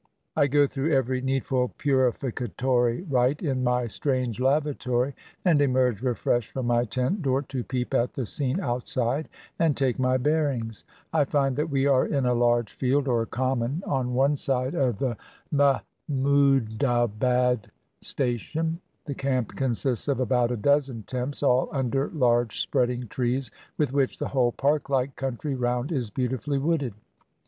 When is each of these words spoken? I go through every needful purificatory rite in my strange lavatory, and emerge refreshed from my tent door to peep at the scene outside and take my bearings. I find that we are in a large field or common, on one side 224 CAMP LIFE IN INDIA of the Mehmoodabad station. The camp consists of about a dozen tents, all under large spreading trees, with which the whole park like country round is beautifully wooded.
I 0.35 0.47
go 0.47 0.65
through 0.65 0.91
every 0.91 1.21
needful 1.21 1.73
purificatory 1.77 3.03
rite 3.03 3.43
in 3.43 3.63
my 3.63 3.85
strange 3.85 4.39
lavatory, 4.39 5.13
and 5.45 5.61
emerge 5.61 6.01
refreshed 6.01 6.53
from 6.53 6.65
my 6.65 6.85
tent 6.85 7.21
door 7.21 7.43
to 7.43 7.63
peep 7.63 7.93
at 7.93 8.13
the 8.13 8.25
scene 8.25 8.59
outside 8.61 9.29
and 9.59 9.77
take 9.77 9.99
my 9.99 10.17
bearings. 10.17 10.85
I 11.13 11.25
find 11.25 11.55
that 11.57 11.69
we 11.69 11.85
are 11.85 12.07
in 12.07 12.25
a 12.25 12.33
large 12.33 12.73
field 12.73 13.07
or 13.07 13.27
common, 13.27 13.83
on 13.85 14.15
one 14.15 14.37
side 14.37 14.71
224 14.71 15.09
CAMP 15.11 15.21
LIFE 15.51 15.81
IN 16.09 16.15
INDIA 16.15 16.27
of 16.27 16.27
the 16.27 16.31
Mehmoodabad 17.19 17.67
station. 18.01 18.79
The 19.05 19.13
camp 19.13 19.55
consists 19.55 20.07
of 20.07 20.19
about 20.19 20.49
a 20.49 20.57
dozen 20.57 21.03
tents, 21.03 21.43
all 21.43 21.69
under 21.71 22.09
large 22.09 22.59
spreading 22.61 23.07
trees, 23.07 23.51
with 23.77 23.93
which 23.93 24.17
the 24.17 24.29
whole 24.29 24.51
park 24.51 24.89
like 24.89 25.15
country 25.15 25.53
round 25.53 25.91
is 25.91 26.09
beautifully 26.09 26.57
wooded. 26.57 26.95